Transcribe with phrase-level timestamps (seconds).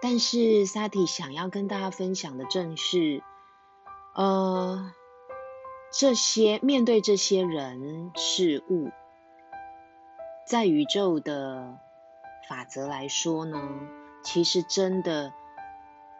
[0.00, 3.22] 但是萨提想要跟大家分享的正是，
[4.14, 4.92] 呃，
[5.92, 8.90] 这些面对这些人事物，
[10.46, 11.78] 在宇宙的
[12.48, 13.60] 法则来说呢，
[14.22, 15.32] 其实真的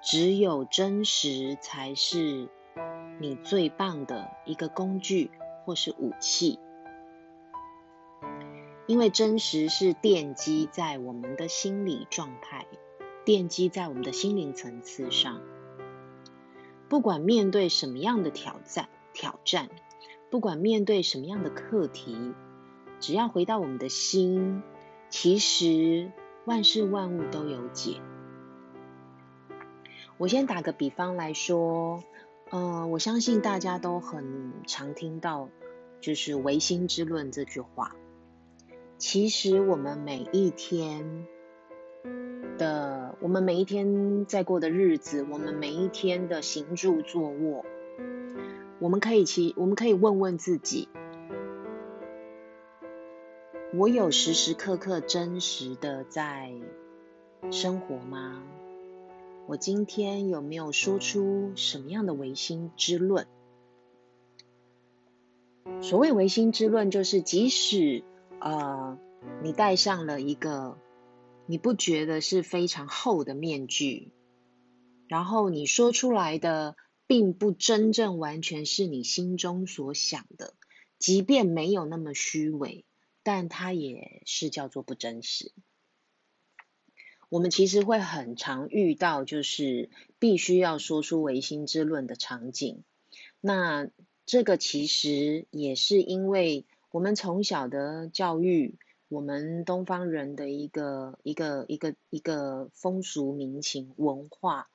[0.02, 2.48] 只有真实才是
[3.20, 5.30] 你最棒的一个工具
[5.64, 6.58] 或是武器，
[8.88, 12.66] 因为真实是奠基在我们的心理状态。
[13.28, 15.42] 奠基在我们的心灵层次上，
[16.88, 19.68] 不管面对什么样的挑战，挑战，
[20.30, 22.32] 不管面对什么样的课题，
[23.00, 24.62] 只要回到我们的心，
[25.10, 26.10] 其实
[26.46, 28.00] 万事万物都有解。
[30.16, 32.02] 我先打个比方来说，
[32.48, 35.50] 嗯，我相信大家都很常听到，
[36.00, 37.94] 就是唯心之论这句话。
[38.96, 41.26] 其实我们每一天。
[43.20, 47.64] 我们每一天在过的日子，我们每一天的行住坐卧，
[48.78, 50.88] 我们可以其，我们可以问问自己：
[53.74, 56.52] 我有时时刻刻真实的在
[57.50, 58.40] 生活吗？
[59.48, 63.26] 我今天有没有说出什么样的唯心之论？
[65.80, 68.04] 所谓唯心之论，就是即使
[68.38, 68.96] 呃，
[69.42, 70.78] 你戴上了一个。
[71.50, 74.12] 你不觉得是非常厚的面具，
[75.06, 76.76] 然后你说出来的
[77.06, 80.52] 并不真正完全是你心中所想的，
[80.98, 82.84] 即便没有那么虚伪，
[83.22, 85.50] 但它也是叫做不真实。
[87.30, 89.88] 我们其实会很常遇到，就是
[90.18, 92.84] 必须要说出唯心之论的场景。
[93.40, 93.88] 那
[94.26, 98.78] 这个其实也是因为我们从小的教育。
[99.08, 104.68] 我们东方人的一个一个一个一个风俗民情文化，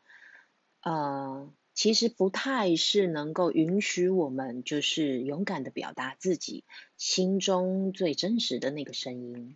[0.82, 6.64] 呃，其实不太是能够允许我们就是勇敢的表达自己
[6.98, 9.56] 心中最真实的那个声音。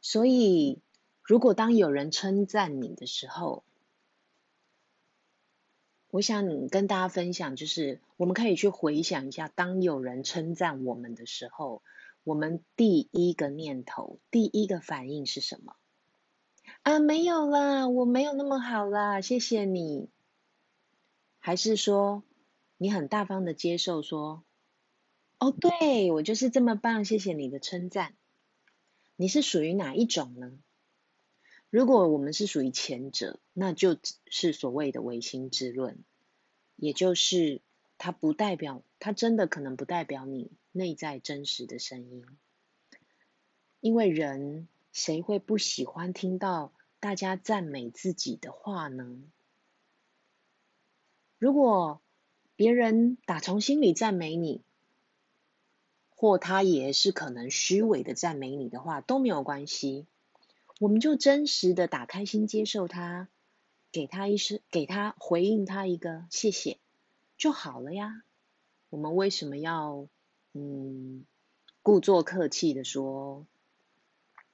[0.00, 0.80] 所以，
[1.22, 3.62] 如果当有人称赞你的时候，
[6.08, 11.82] 我想跟大家分享，就是我们可以去回想一下，当有人称赞我们的时候。
[12.24, 15.76] 我们第一个念头、第一个反应是什么？
[16.82, 20.08] 啊，没有啦，我没有那么好啦，谢谢你。
[21.38, 22.22] 还是说
[22.76, 24.44] 你很大方的接受说，
[25.38, 28.14] 哦，对我就是这么棒，谢谢你的称赞。
[29.16, 30.58] 你是属于哪一种呢？
[31.70, 33.96] 如果我们是属于前者，那就
[34.26, 36.04] 是所谓的唯心之论，
[36.76, 37.62] 也就是
[38.02, 40.50] 它不代表，它真的可能不代表你。
[40.72, 42.24] 内在真实的声音，
[43.80, 49.18] 因为人谁会不喜欢听到大家赞美自己的话呢？
[51.38, 52.00] 如果
[52.54, 54.62] 别人打从心里赞美你，
[56.08, 60.06] 或他也是可能虚伪的赞美你的话，都没有关系。
[60.78, 63.28] 我们就真实的打开心接受他，
[63.90, 66.78] 给他一声，给他回应他一个谢谢
[67.40, 68.22] 就好了呀。
[68.90, 70.08] 我们为什么要
[70.52, 71.24] 嗯
[71.82, 73.46] 故作客气的说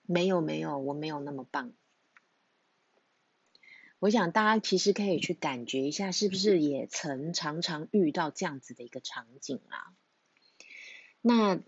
[0.03, 1.73] 没有没有，我没有那么棒？
[3.99, 9.93] 我想大家其实可以去感觉一下，是不是也曾常常遇到这样子的一个场景啊？
[11.21, 11.61] 那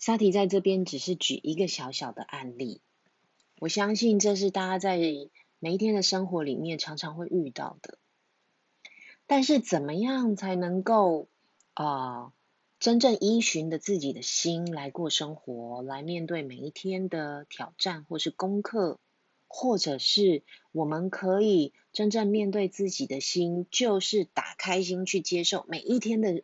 [0.00, 2.80] 沙提在这边只是举一个小小的案例，
[3.60, 4.98] 我相信这是大家在
[5.60, 7.98] 每一天的生活里面常常会遇到的。
[9.28, 11.28] 但是怎么样才能够
[11.74, 12.32] 啊
[12.80, 18.98] 真正依循着自己的心来过生活，来面对每一天的挑战或是功课？
[19.46, 20.42] 或者是
[20.72, 26.42] 我们可以真正面对自己的心，就是打开心去接受每一天的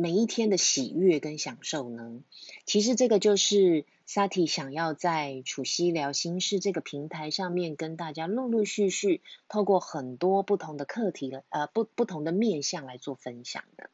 [0.00, 2.22] 每一天的喜悦跟享受呢？
[2.66, 13.90] 其实这个就是萨提想要在楚西聊心事这个平台上面跟大家陆陆续续透过很多不同的课题，呃不不同的面向来做分享的。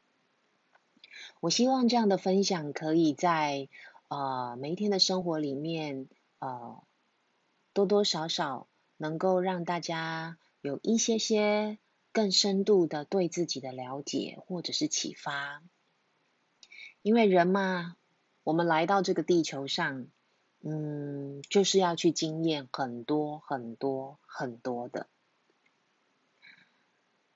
[1.39, 3.67] 我希望这样的分享可以在
[4.09, 6.07] 呃每一天的生活里面
[6.37, 6.83] 呃。
[7.73, 11.77] 多多少少能够让大家有一些些
[12.13, 15.61] 更深度的对自己的了解或者是启发，
[17.05, 17.95] 因为人嘛，
[18.43, 20.07] 我们来到这个地球上，
[20.63, 25.05] 嗯，就是要去经验很多很多很多的。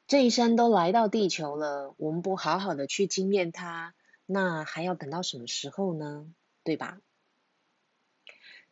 [0.07, 3.94] 这一生都来到地球了，我们不好好的去经验它，
[4.25, 6.25] 那还要等到什么时候呢？
[6.63, 7.00] 对吧？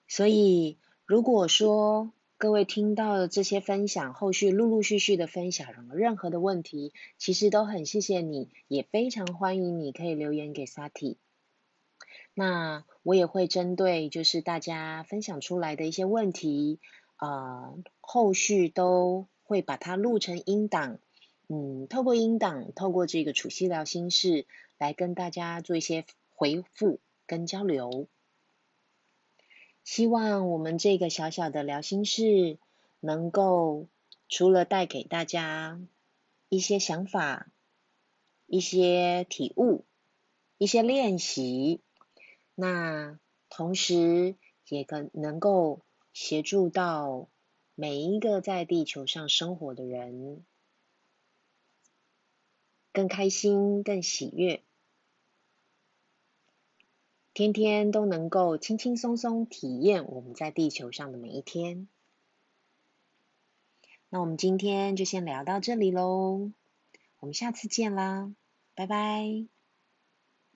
[0.07, 0.79] 所以。
[1.05, 11.15] 如果说各位听到的这些分享，后续陆陆续续的分享，任何的问题，其实都很谢谢你，也非常欢迎你可以留言给 Sati。
[12.35, 16.79] 那我也会针对就是大家分享出来的一些问题，
[17.19, 20.99] 呃，后续都会把它录成音档，
[21.49, 24.45] 嗯，透过音档，透过这个楚西聊心事
[24.77, 28.07] 来跟大家做一些回复跟交流。
[29.87, 32.59] 希望我们这个小小的聊心事，
[32.99, 33.87] 能够
[34.27, 35.79] 除了带给大家
[36.49, 37.49] 一些想法、
[38.47, 39.85] 一些体悟、
[40.57, 41.79] 一些练习，
[42.53, 43.17] 那
[43.47, 44.35] 同时
[44.67, 45.79] 也更能够
[46.11, 47.29] 协助到
[47.73, 50.43] 每一个在地球上生活的人，
[52.91, 54.61] 更开心、更喜悦。
[57.37, 61.87] 天天都能够轻轻松松体验我们在地球上的每一天。
[64.09, 66.49] 那我们今天就先聊到这里喽，
[67.19, 68.33] 我们下次见啦，
[68.73, 69.56] 拜拜。